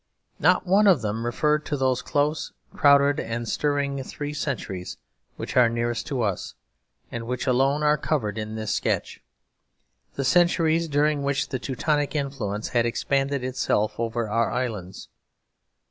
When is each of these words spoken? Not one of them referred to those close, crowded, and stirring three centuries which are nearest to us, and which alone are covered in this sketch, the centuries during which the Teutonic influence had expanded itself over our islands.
Not 0.39 0.65
one 0.65 0.87
of 0.87 1.03
them 1.03 1.27
referred 1.27 1.63
to 1.67 1.77
those 1.77 2.01
close, 2.01 2.53
crowded, 2.75 3.19
and 3.19 3.47
stirring 3.47 4.01
three 4.03 4.33
centuries 4.33 4.97
which 5.35 5.55
are 5.55 5.69
nearest 5.69 6.07
to 6.07 6.23
us, 6.23 6.55
and 7.11 7.27
which 7.27 7.45
alone 7.45 7.83
are 7.83 7.99
covered 7.99 8.39
in 8.39 8.55
this 8.55 8.73
sketch, 8.73 9.21
the 10.15 10.25
centuries 10.25 10.87
during 10.87 11.21
which 11.21 11.49
the 11.49 11.59
Teutonic 11.59 12.15
influence 12.15 12.69
had 12.69 12.87
expanded 12.87 13.43
itself 13.43 13.99
over 13.99 14.27
our 14.27 14.49
islands. 14.49 15.07